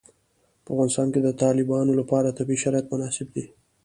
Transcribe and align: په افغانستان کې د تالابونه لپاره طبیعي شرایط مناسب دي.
په 0.63 0.69
افغانستان 0.73 1.07
کې 1.13 1.19
د 1.23 1.29
تالابونه 1.41 1.91
لپاره 1.99 2.35
طبیعي 2.37 2.59
شرایط 2.63 2.85
مناسب 2.93 3.27
دي. 3.35 3.45